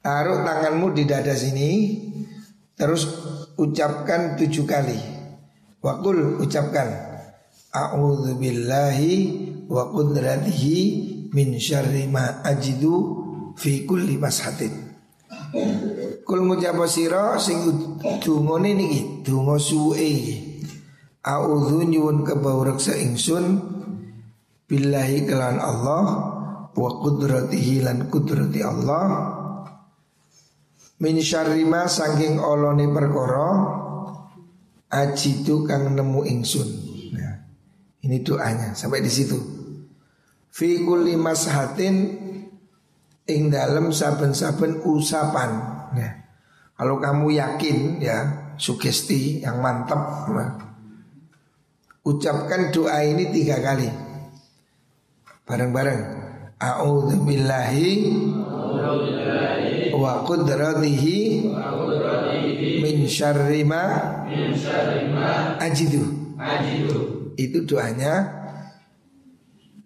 Taruh 0.00 0.40
tanganmu 0.44 0.96
di 0.96 1.04
dada 1.04 1.36
sini 1.36 1.70
Terus 2.80 3.04
ucapkan 3.60 4.40
tujuh 4.40 4.64
kali. 4.64 4.96
Wakul 5.84 6.40
ucapkan 6.40 6.88
A'udzubillahi 7.70 9.12
wa 9.68 9.92
qudratihi 9.92 10.78
min 11.30 11.54
syarri 11.60 12.10
ma 12.10 12.42
ajidu 12.42 13.54
fi 13.54 13.86
kulli 13.86 14.18
mashatin. 14.18 14.90
Kul 16.26 16.40
ngucap 16.48 16.74
sira 16.90 17.38
sing 17.38 17.62
dungane 18.24 18.74
niki 18.74 19.22
donga 19.22 19.60
suwe. 19.60 20.10
A'udzu 21.20 21.84
nyuwun 21.84 22.24
kebawreksa 22.26 22.96
ingsun 22.96 23.60
billahi 24.66 25.28
kelan 25.28 25.60
Allah 25.60 26.04
wa 26.74 26.90
qudratihi 27.04 27.86
lan 27.86 28.08
qudrati 28.08 28.64
Allah 28.64 29.36
min 31.00 31.16
syarri 31.18 31.64
ma 31.64 31.88
saking 31.88 32.36
olone 32.36 32.84
perkara 32.92 33.48
ajitu 34.90 35.64
kang 35.64 35.96
nemu 35.96 36.20
ingsun. 36.28 36.68
Nah, 37.16 37.34
ini 38.04 38.20
doanya 38.20 38.76
sampai 38.76 39.00
di 39.00 39.10
situ. 39.10 39.38
Fi 40.50 40.82
kulli 40.82 41.14
mashatin 41.16 41.96
ing 43.24 43.42
dalam 43.48 43.94
saben-saben 43.94 44.82
usapan. 44.84 45.50
Ya. 45.94 46.10
Kalau 46.74 46.98
kamu 46.98 47.38
yakin 47.38 47.78
ya 48.02 48.18
sugesti 48.58 49.40
yang 49.40 49.62
mantap, 49.62 50.26
nah, 50.28 50.58
ucapkan 52.02 52.74
doa 52.74 53.00
ini 53.06 53.30
tiga 53.30 53.62
kali. 53.62 53.88
Bareng-bareng. 55.46 56.02
A'udzu 56.60 57.24
billahi 57.24 57.88
wa 59.94 60.24
qudratihi 60.24 61.18
min 62.80 62.96
syarri 63.04 63.62
ma 63.66 63.84
ajidu. 65.60 66.04
Itu 67.36 67.64
doanya 67.64 68.40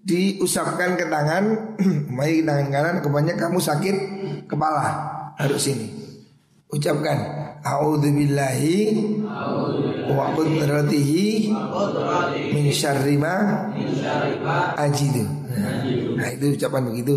diusapkan 0.05 1.01
ke 1.01 1.09
tangan, 1.09 1.45
mari 2.17 2.45
tangan 2.45 2.69
kanan, 2.69 2.97
kemudian 3.01 3.41
kamu 3.41 3.59
sakit 3.59 3.97
kepala 4.47 4.85
harus 5.41 5.65
sini. 5.65 5.89
Ucapkan 6.69 7.45
A'udzubillahi 7.65 8.77
wa 10.13 10.27
qudratihi 10.37 11.49
min 12.53 12.67
syarri 12.69 13.17
ma 13.17 13.73
ajidu. 14.77 15.25
Nah, 16.15 16.29
itu 16.29 16.61
ucapan 16.61 16.83
begitu 16.93 17.17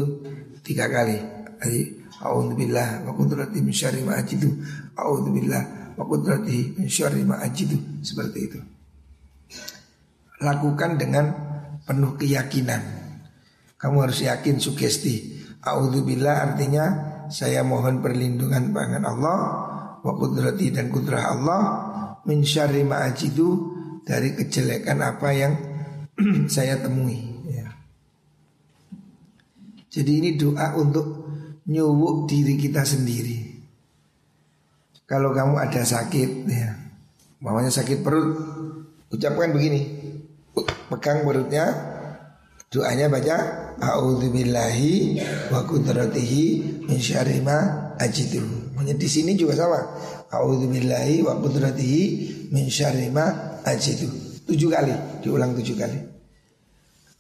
tiga 0.63 0.88
kali. 0.88 1.37
Jadi 1.62 2.08
A'udzubillah 2.17 3.06
wa 3.06 3.13
qudratihi 3.13 3.62
min 3.62 3.76
syarri 3.76 4.02
ma 4.02 4.17
ajidu. 4.17 4.50
A'udzubillah 4.98 5.63
wa 5.93 6.04
qudratihi 6.10 6.82
min 6.82 6.89
syarri 6.89 7.22
ma 7.22 7.38
ajidu. 7.46 7.78
Seperti 8.02 8.39
itu. 8.41 8.60
Lakukan 10.41 10.98
dengan 10.98 11.26
penuh 11.86 12.17
keyakinan. 12.17 12.82
Kamu 13.78 14.10
harus 14.10 14.26
yakin 14.26 14.58
sugesti. 14.58 15.46
A'udzubillah 15.62 16.36
artinya 16.41 16.86
saya 17.30 17.62
mohon 17.62 18.02
perlindungan 18.02 18.74
dengan 18.74 19.04
Allah 19.06 19.38
wa 20.02 20.13
kudrati 20.17 20.74
dan 20.74 20.89
kudrah 20.89 21.36
Allah 21.38 21.62
min 22.26 22.41
syarri 22.41 22.82
ma'ajidu 22.82 23.76
dari 24.08 24.34
kejelekan 24.34 25.04
apa 25.04 25.30
yang 25.36 25.54
saya 26.56 26.80
temui 26.82 27.20
ya. 27.52 27.67
Jadi 29.91 30.12
ini 30.24 30.30
doa 30.39 30.74
untuk 30.80 31.26
nyuwuk 31.67 32.32
diri 32.32 32.56
kita 32.56 32.88
sendiri. 32.88 33.60
Kalau 35.08 35.32
kamu 35.32 35.56
ada 35.56 35.84
sakit 35.88 36.30
ya, 36.47 36.75
mamanya 37.39 37.71
sakit 37.71 38.03
perut, 38.03 38.36
ucapkan 39.12 39.56
begini 39.56 39.97
pegang 40.88 41.23
perutnya 41.23 41.65
doanya 42.67 43.08
baca 43.08 43.38
a'udzubillahi 43.80 45.19
wa 45.51 45.63
qudratihi 45.63 46.43
min 46.88 46.99
syarri 46.99 47.39
ma 47.39 47.91
ajidu. 47.99 48.43
di 48.77 49.08
sini 49.10 49.36
juga 49.36 49.56
sama. 49.56 49.80
A'udzubillahi 50.27 51.23
wa 51.23 51.39
qudratihi 51.39 52.01
min 52.51 52.67
syarri 52.67 53.08
ma 53.12 53.60
ajidu. 53.63 54.08
Tujuh 54.47 54.69
kali, 54.71 54.95
diulang 55.23 55.56
tujuh 55.56 55.75
kali. 55.75 55.99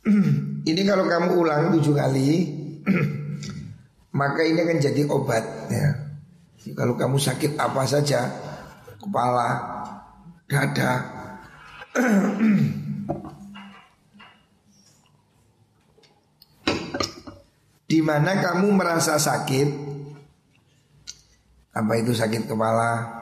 ini 0.71 0.81
kalau 0.87 1.03
kamu 1.07 1.35
ulang 1.35 1.75
tujuh 1.75 1.95
kali, 1.95 2.29
maka 4.17 4.41
ini 4.41 4.65
akan 4.65 4.81
jadi 4.81 5.05
obat 5.05 5.69
ya. 5.69 5.93
Jadi 6.57 6.73
kalau 6.73 6.97
kamu 6.97 7.21
sakit 7.21 7.53
apa 7.61 7.85
saja, 7.85 8.25
kepala, 8.97 9.49
dada, 10.49 11.05
di 17.87 17.99
mana 18.01 18.41
kamu 18.41 18.73
merasa 18.73 19.21
sakit 19.21 19.85
apa 21.77 21.93
itu 22.01 22.09
sakit 22.09 22.49
kepala 22.49 23.17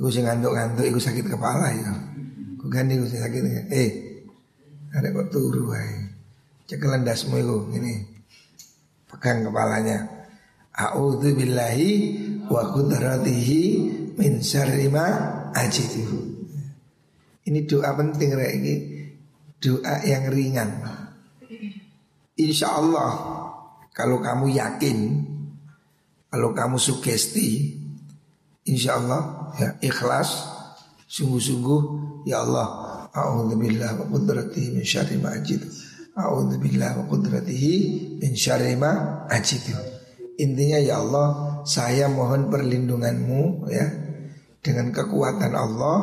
Iku 0.00 0.08
sing 0.08 0.24
ngantuk-ngantuk 0.24 0.88
Iku 0.88 0.96
sakit 0.96 1.28
kepala 1.28 1.76
itu 1.76 1.92
Iku 2.56 2.72
ganti 2.72 2.96
iku 2.96 3.04
sakit 3.04 3.42
Eh 3.68 3.90
Ada 4.96 5.12
kok 5.12 5.28
turu 5.28 5.68
ay. 5.76 6.08
Cekelan 6.64 7.04
dasmu 7.04 7.36
iku 7.36 7.68
Ini 7.76 8.19
Pegang 9.20 9.52
kepalanya. 9.52 10.08
A'udhu 10.72 11.36
billahi 11.36 11.92
Wa 12.48 12.72
kudratihi 12.72 13.60
Min 14.16 14.40
syarri 14.40 14.88
ma 14.88 15.52
Ini 17.44 17.60
doa 17.68 17.90
penting 18.00 18.32
ini 18.32 18.74
Doa 19.60 20.00
yang 20.08 20.32
ringan. 20.32 20.80
Insya 22.40 22.80
Allah 22.80 23.12
kalau 24.00 24.24
kamu 24.24 24.56
yakin, 24.56 24.98
kalau 26.32 26.56
kamu 26.56 26.80
sugesti, 26.80 27.76
insya 28.64 28.96
Allah 28.96 29.52
ya 29.60 29.68
ikhlas, 29.84 30.48
sungguh-sungguh 31.04 31.80
ya 32.24 32.40
Allah, 32.40 32.96
A'udzubillah 33.12 34.00
wa 34.00 34.06
qudratihi 34.08 34.72
min 34.72 34.86
syarri 34.86 35.20
ma. 35.20 35.36
A'udzubillah 36.26 37.00
wa 37.00 37.04
qudratihi 37.08 37.72
min 38.20 38.32
syarri 38.36 38.76
ma 38.76 39.24
ajidu. 39.30 39.76
Intinya 40.40 40.80
ya 40.80 41.00
Allah, 41.00 41.60
saya 41.64 42.08
mohon 42.08 42.48
perlindunganmu 42.48 43.68
ya 43.68 43.86
dengan 44.60 44.92
kekuatan 44.92 45.52
Allah 45.52 45.96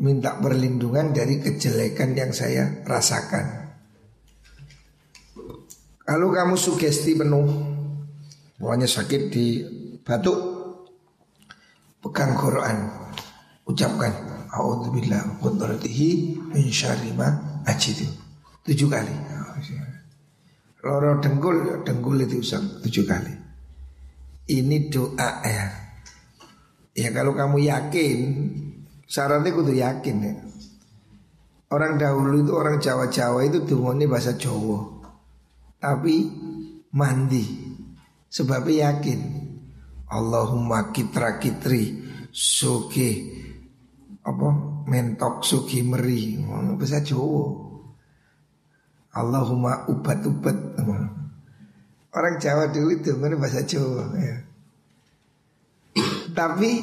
minta 0.00 0.40
perlindungan 0.40 1.12
dari 1.12 1.40
kejelekan 1.40 2.16
yang 2.16 2.32
saya 2.32 2.84
rasakan. 2.88 3.60
Kalau 6.10 6.34
kamu 6.34 6.58
sugesti 6.58 7.14
penuh 7.14 7.46
Pokoknya 8.58 8.90
sakit 8.90 9.22
di 9.30 9.62
batuk 10.02 10.38
Pegang 12.02 12.34
Quran 12.34 12.76
Ucapkan 13.62 14.10
A'udzubillah 14.50 15.38
Qudratihi 15.38 16.10
Min 16.50 16.66
syarri 16.68 17.14
ma 17.14 17.62
Tujuh 18.64 18.88
kali. 18.92 19.14
Loro 20.80 21.20
dengkul 21.20 21.84
Dengkul 21.84 22.24
itu 22.24 22.40
usap 22.40 22.84
tujuh 22.84 23.04
kali. 23.04 23.34
Ini 24.50 24.90
doa 24.90 25.30
ya. 25.44 25.66
Ya 26.96 27.08
kalau 27.14 27.32
kamu 27.36 27.64
yakin 27.70 28.18
Syaratnya 29.10 29.50
kudu 29.50 29.74
yakin 29.74 30.16
ya. 30.22 30.34
Orang 31.70 31.98
dahulu 31.98 32.46
itu 32.46 32.52
orang 32.54 32.78
Jawa-Jawa 32.78 33.46
itu 33.46 33.62
dungone 33.66 34.06
bahasa 34.06 34.38
Jawa. 34.38 34.86
Tapi 35.82 36.30
mandi. 36.94 37.46
Sebab 38.30 38.70
yakin. 38.70 39.20
Allahumma 40.10 40.90
kitra 40.90 41.38
kitri 41.38 42.02
suki 42.34 43.38
apa 44.22 44.48
mentok 44.86 45.42
suki 45.46 45.86
meri. 45.86 46.38
Bahasa 46.78 47.02
Jawa 47.02 47.69
Allahumma 49.10 49.90
ubat-ubat. 49.90 50.78
Orang 52.10 52.42
Jawa 52.42 52.70
dulu 52.70 52.90
itu 52.94 53.14
bahasa 53.18 53.62
Jawa 53.62 54.10
ya. 54.18 54.36
tapi 56.38 56.82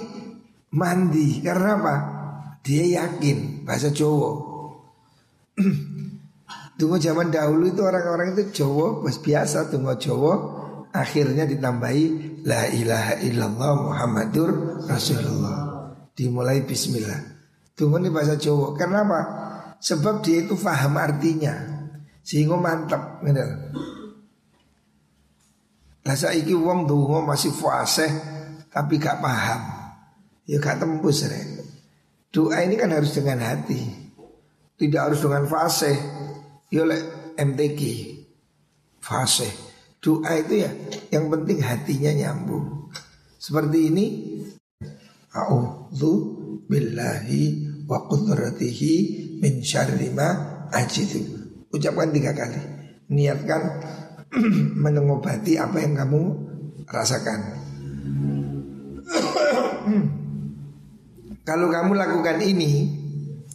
mandi 0.76 1.40
karena 1.40 1.80
apa? 1.80 1.96
Dia 2.64 3.04
yakin 3.04 3.64
bahasa 3.64 3.92
Jawa. 3.92 4.44
Tunggu 6.78 7.02
zaman 7.02 7.34
dahulu 7.34 7.72
itu 7.72 7.82
orang-orang 7.82 8.38
itu 8.38 8.64
Jawa 8.64 9.02
biasa 9.02 9.72
tunggu 9.74 9.98
Jawa 9.98 10.34
Akhirnya 10.98 11.44
ditambahi 11.44 12.06
La 12.48 12.66
ilaha 12.72 13.20
illallah 13.20 13.72
Muhammadur 13.86 14.82
Rasulullah. 14.88 15.92
Dimulai 16.16 16.64
bismillah. 16.64 17.38
Tunggu 17.76 18.02
ini 18.02 18.10
bahasa 18.10 18.40
Jawa. 18.40 18.74
Kenapa? 18.74 19.20
Sebab 19.78 20.26
dia 20.26 20.42
itu 20.42 20.58
faham 20.58 20.98
artinya 20.98 21.77
Sehingga 22.28 22.60
mantap 22.60 23.24
gitu. 23.24 23.40
Lah 26.04 26.16
saiki 26.16 26.52
wong 26.52 26.84
donga 26.84 27.24
masih 27.24 27.56
fasih 27.56 28.12
tapi 28.68 29.00
gak 29.00 29.24
paham. 29.24 29.64
Ya 30.44 30.60
gak 30.60 30.84
tembus 30.84 31.24
rek. 31.24 31.64
Doa 32.28 32.68
ini 32.68 32.76
kan 32.76 32.92
harus 32.92 33.16
dengan 33.16 33.40
hati. 33.40 33.80
Tidak 34.76 35.00
harus 35.00 35.24
dengan 35.24 35.48
fasih. 35.48 35.96
Ya 36.68 36.84
lek 36.84 37.36
MTQ. 37.40 37.80
Fasih. 39.00 39.52
Doa 40.04 40.36
itu 40.36 40.68
ya 40.68 40.72
yang 41.16 41.32
penting 41.32 41.64
hatinya 41.64 42.12
nyambung. 42.12 42.92
Seperti 43.40 43.80
ini 43.88 44.06
A'udzu 45.32 46.12
billahi 46.68 47.44
wa 47.88 48.04
qudratihi 48.10 48.94
min 49.40 49.64
syarri 49.64 50.12
ma 50.12 50.28
ajidu. 50.74 51.37
Ucapkan 51.72 52.12
tiga 52.16 52.32
kali. 52.32 52.60
Niatkan 53.12 53.62
mengobati 54.84 55.60
apa 55.60 55.78
yang 55.84 55.96
kamu 55.96 56.22
rasakan. 56.88 57.40
Kalau 61.48 61.72
kamu 61.72 61.96
lakukan 61.96 62.44
ini, 62.44 62.92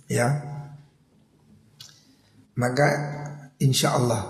ya, 0.09 0.33
maka 2.57 2.89
insya 3.61 4.01
Allah 4.01 4.23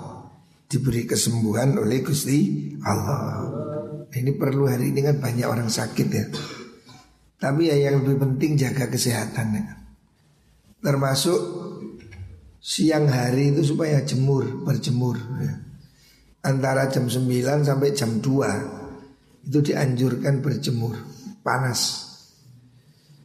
diberi 0.67 1.07
kesembuhan 1.07 1.79
oleh 1.79 2.03
Gusti 2.03 2.73
Allah. 2.83 3.47
Ini 4.13 4.35
perlu 4.37 4.67
hari 4.67 4.91
ini 4.93 5.01
kan 5.01 5.23
banyak 5.23 5.47
orang 5.47 5.71
sakit 5.71 6.09
ya. 6.11 6.27
Tapi 7.39 7.71
ya 7.71 7.77
yang 7.91 8.03
lebih 8.03 8.19
penting 8.19 8.55
jaga 8.59 8.87
kesehatan 8.91 9.47
ya. 9.57 9.65
Termasuk 10.83 11.41
siang 12.63 13.11
hari 13.11 13.51
itu 13.51 13.75
supaya 13.75 14.07
jemur, 14.07 14.63
berjemur 14.63 15.19
ya 15.43 15.55
antara 16.47 16.87
jam 16.91 17.11
9 17.11 17.27
sampai 17.67 17.91
jam 17.91 18.23
2 18.23 19.51
itu 19.51 19.59
dianjurkan 19.59 20.39
berjemur 20.39 20.95
panas 21.43 22.11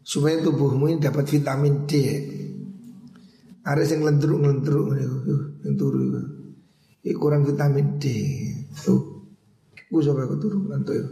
supaya 0.08 0.40
tubuhmu 0.40 0.88
ini 0.88 1.04
dapat 1.04 1.28
vitamin 1.28 1.84
D. 1.84 1.94
Ada 3.68 3.84
yang 3.84 4.08
lentruk 4.08 4.40
lentruk 4.40 4.96
yang 5.68 5.76
turu 5.76 6.00
itu 7.04 7.20
kurang 7.20 7.44
vitamin 7.44 8.00
D. 8.00 8.08
Tuh, 8.80 9.28
gue 9.92 10.02
sampai 10.02 10.24
aku 10.24 10.40
turu 10.40 10.72
ngantuk 10.72 10.96
ya. 10.96 11.06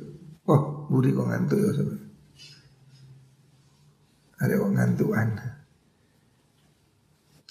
Oh, 0.48 0.88
buri 0.88 1.12
kok 1.12 1.28
ngantuk 1.28 1.60
ya 1.60 1.70
sampai. 1.76 2.00
Ada 4.40 4.54
kok 4.56 4.72
ngantukan. 4.72 5.28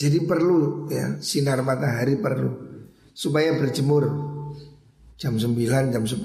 Jadi 0.04 0.28
perlu 0.28 0.84
ya 0.92 1.16
sinar 1.16 1.64
matahari 1.64 2.20
perlu 2.20 2.52
supaya 3.16 3.56
berjemur 3.56 4.34
Jam 5.14 5.38
9, 5.38 5.94
jam 5.94 6.04
10 6.04 6.20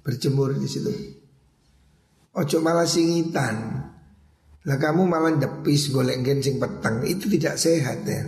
berjemur 0.00 0.54
di 0.54 0.68
situ. 0.70 0.92
Ojo 2.32 2.56
malah 2.64 2.86
singitan. 2.86 3.84
Lah 4.64 4.78
kamu 4.80 5.04
malah 5.04 5.36
depis 5.36 5.92
golek 5.92 6.24
sing 6.40 6.56
petang 6.56 7.04
itu 7.04 7.28
tidak 7.28 7.60
sehat 7.60 8.08
ya. 8.08 8.24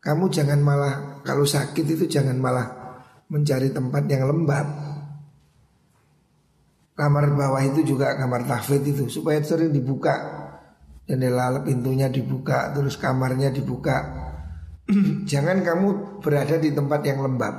Kamu 0.00 0.32
jangan 0.32 0.62
malah 0.64 1.20
kalau 1.26 1.44
sakit 1.44 1.84
itu 1.84 2.08
jangan 2.08 2.40
malah 2.40 2.66
mencari 3.28 3.68
tempat 3.68 4.08
yang 4.08 4.24
lembab. 4.24 4.66
Kamar 6.96 7.28
bawah 7.36 7.62
itu 7.62 7.84
juga 7.84 8.16
kamar 8.16 8.48
tahfidz 8.48 8.88
itu 8.88 9.04
supaya 9.20 9.44
sering 9.44 9.70
dibuka 9.70 10.47
jendela 11.08 11.64
pintunya 11.64 12.12
dibuka 12.12 12.70
terus 12.76 13.00
kamarnya 13.00 13.48
dibuka. 13.48 14.28
jangan 15.30 15.64
kamu 15.64 16.20
berada 16.20 16.60
di 16.60 16.70
tempat 16.72 17.00
yang 17.08 17.24
lembab. 17.24 17.54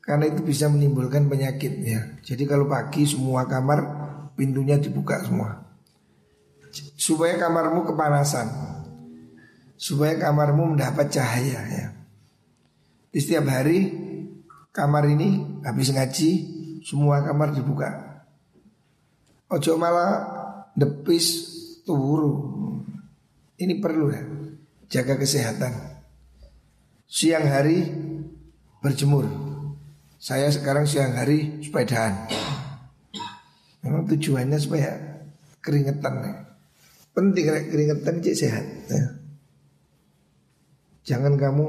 Karena 0.00 0.24
itu 0.24 0.40
bisa 0.40 0.72
menimbulkan 0.72 1.28
penyakit 1.28 1.84
ya. 1.84 2.00
Jadi 2.24 2.48
kalau 2.48 2.64
pagi 2.64 3.04
semua 3.04 3.44
kamar 3.44 3.78
pintunya 4.32 4.80
dibuka 4.80 5.20
semua. 5.20 5.60
Supaya 6.96 7.36
kamarmu 7.36 7.84
kepanasan. 7.92 8.48
Supaya 9.76 10.16
kamarmu 10.16 10.72
mendapat 10.72 11.12
cahaya 11.12 11.60
ya. 11.68 11.86
Di 13.12 13.20
setiap 13.20 13.52
hari 13.52 13.92
kamar 14.72 15.04
ini 15.12 15.60
habis 15.60 15.92
ngaji 15.92 16.30
semua 16.88 17.20
kamar 17.20 17.52
dibuka. 17.52 18.24
Ojo 19.52 19.76
malah 19.76 20.24
depis 20.72 21.57
turu. 21.88 22.34
Ini 23.56 23.80
perlu 23.80 24.12
ya. 24.12 24.22
Jaga 24.92 25.16
kesehatan. 25.16 25.72
Siang 27.08 27.48
hari 27.48 27.88
berjemur. 28.84 29.24
Saya 30.20 30.52
sekarang 30.52 30.84
siang 30.84 31.16
hari 31.16 31.64
sepedaan. 31.64 32.28
Memang 33.80 34.04
tujuannya 34.04 34.58
supaya 34.60 34.92
keringetan 35.64 36.14
ya. 36.20 36.34
Penting 37.16 37.44
keringetan 37.72 38.20
cek 38.20 38.36
sehat 38.36 38.66
ya. 38.92 39.04
Jangan 41.08 41.40
kamu 41.40 41.66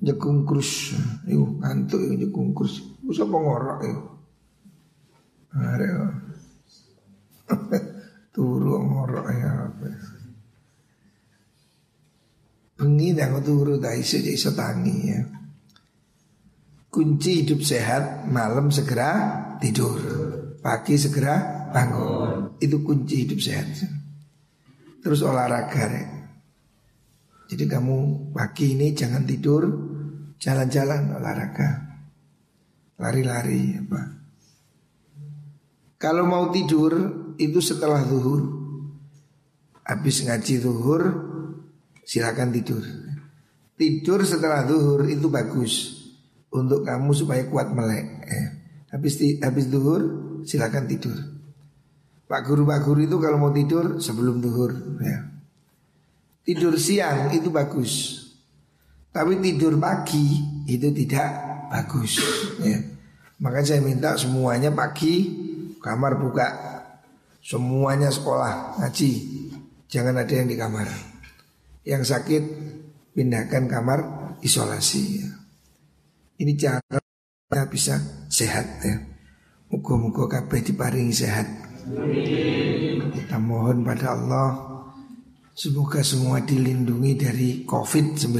jekung 0.00 0.48
krus, 0.48 0.96
yuk 1.28 1.60
ngantuk 1.60 2.00
yuk 2.00 2.16
jekung 2.24 2.56
krus. 2.56 2.80
Usah 3.04 3.28
pengorok 3.28 3.78
yuk. 3.84 4.02
Ada 5.52 5.88
turu 8.32 8.80
ngorok 8.80 9.26
ya 9.28 9.50
apa. 9.68 9.88
Bengi 12.80 13.14
nang 13.14 13.38
turu 13.44 13.78
tak 13.78 14.00
iso 14.00 14.18
iso 14.18 14.50
tangi 14.56 14.96
ya. 15.06 15.20
Kunci 16.92 17.44
hidup 17.44 17.60
sehat 17.64 18.28
malam 18.28 18.68
segera 18.72 19.12
tidur 19.60 20.00
pagi 20.64 20.96
segera 20.96 21.68
bangun. 21.70 22.56
Itu 22.58 22.80
kunci 22.80 23.28
hidup 23.28 23.38
sehat. 23.38 23.68
Terus 25.02 25.20
olahraga 25.22 25.84
ya. 25.88 26.04
jadi 27.52 27.68
kamu 27.68 28.32
pagi 28.32 28.72
ini 28.72 28.96
jangan 28.96 29.28
tidur 29.28 29.62
jalan-jalan 30.40 31.20
olahraga. 31.20 31.70
Lari-lari 32.96 33.76
apa. 33.76 34.02
Kalau 36.02 36.26
mau 36.26 36.50
tidur 36.50 37.21
itu 37.38 37.60
setelah 37.60 38.04
zuhur 38.04 38.48
habis 39.86 40.24
ngaji 40.24 40.54
zuhur 40.60 41.02
silakan 42.04 42.50
tidur 42.52 42.84
tidur 43.76 44.20
setelah 44.22 44.62
zuhur 44.68 45.08
itu 45.10 45.26
bagus 45.26 46.02
untuk 46.52 46.84
kamu 46.84 47.10
supaya 47.16 47.42
kuat 47.48 47.72
melek. 47.72 48.06
Eh. 48.28 48.48
Habis 48.92 49.40
habis 49.40 49.66
duhur 49.72 50.02
silakan 50.44 50.84
tidur. 50.84 51.16
Pak 52.28 52.40
guru 52.44 52.68
Pak 52.68 52.80
guru 52.84 53.00
itu 53.04 53.16
kalau 53.16 53.40
mau 53.40 53.52
tidur 53.52 53.98
sebelum 53.98 54.38
duhur 54.38 55.00
ya. 55.00 55.32
Tidur 56.44 56.76
siang 56.76 57.32
itu 57.32 57.48
bagus. 57.48 58.20
Tapi 59.12 59.40
tidur 59.40 59.76
pagi 59.76 60.40
itu 60.68 60.88
tidak 60.92 61.28
bagus 61.72 62.20
ya. 62.60 62.80
Maka 63.42 63.64
saya 63.64 63.80
minta 63.80 64.14
semuanya 64.20 64.70
pagi 64.70 65.28
kamar 65.80 66.20
buka. 66.20 66.48
Semuanya 67.42 68.06
sekolah 68.06 68.78
ngaji. 68.78 69.12
Jangan 69.90 70.22
ada 70.22 70.30
yang 70.30 70.46
di 70.46 70.54
kamar. 70.54 70.86
Yang 71.82 72.14
sakit 72.14 72.42
pindahkan 73.18 73.66
kamar 73.66 74.00
isolasi 74.46 75.02
ya. 75.18 75.28
Ini 76.38 76.52
cara 76.54 76.98
kita 77.50 77.66
bisa 77.66 77.94
sehat 78.30 78.66
ya. 78.86 78.96
Muka-muka 79.74 80.30
kabeh 80.30 80.62
diparingi 80.62 81.10
sehat. 81.10 81.50
Kita 83.12 83.36
mohon 83.42 83.82
pada 83.82 84.14
Allah 84.14 84.48
semoga 85.50 85.98
semua 86.06 86.38
dilindungi 86.46 87.12
dari 87.18 87.50
COVID-19. 87.66 88.38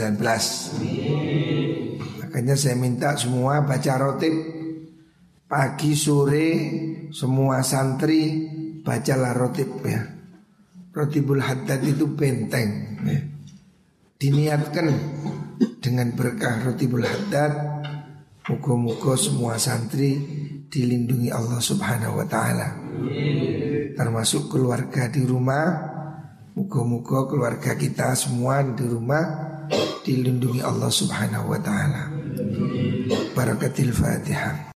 Makanya 2.22 2.54
saya 2.54 2.78
minta 2.78 3.18
semua 3.18 3.66
baca 3.66 3.92
rotib 3.98 4.34
pagi 5.50 5.92
sore 5.92 6.48
semua 7.12 7.60
santri 7.60 8.48
bacalah 8.82 9.32
rotib 9.34 9.70
ya. 9.86 10.02
Rotibul 10.92 11.40
haddad 11.40 11.80
itu 11.88 12.04
benteng 12.04 13.00
ya. 13.08 13.20
Diniatkan 14.20 14.86
dengan 15.80 16.12
berkah 16.14 16.62
rotibul 16.62 17.02
haddad 17.02 17.80
Muka-muka 18.42 19.14
semua 19.16 19.54
santri 19.56 20.18
dilindungi 20.68 21.32
Allah 21.32 21.58
subhanahu 21.58 22.22
wa 22.22 22.26
ta'ala 22.26 22.68
Termasuk 23.96 24.52
keluarga 24.52 25.08
di 25.08 25.24
rumah 25.26 25.90
Muka-muka 26.54 27.26
keluarga 27.30 27.72
kita 27.74 28.12
semua 28.14 28.62
di 28.62 28.84
rumah 28.84 29.24
Dilindungi 30.04 30.60
Allah 30.60 30.90
subhanahu 30.92 31.50
wa 31.50 31.60
ta'ala 31.62 32.22
barakatil 33.32 33.92
Fatihah. 33.92 34.56